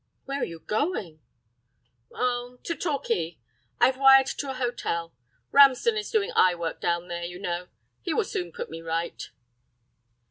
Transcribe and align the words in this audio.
"Where 0.25 0.41
are 0.41 0.45
you 0.45 0.61
going?" 0.61 1.19
"Oh—to 2.11 2.75
Torquay. 2.75 3.37
I've 3.79 3.97
wired 3.97 4.25
to 4.25 4.49
a 4.49 4.55
hotel. 4.55 5.13
Ramsden 5.51 5.95
is 5.95 6.09
doing 6.09 6.31
eye 6.35 6.55
work 6.55 6.81
down 6.81 7.07
there, 7.07 7.25
you 7.25 7.37
know. 7.37 7.67
He 8.01 8.11
will 8.11 8.23
soon 8.23 8.51
put 8.51 8.71
me 8.71 8.81
right." 8.81 9.29